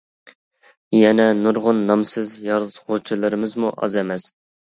يەنە 0.99 1.27
نۇرغۇن 1.41 1.83
نامسىز 1.89 2.33
يازغۇچىلىرىمىزمۇ 2.47 3.73
ئاز 3.77 3.99
ئەمەس. 4.03 4.29